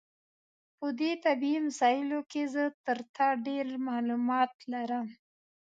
[0.77, 5.07] په دې طبي مسایلو کې زه تر تا ډېر معلومات لرم.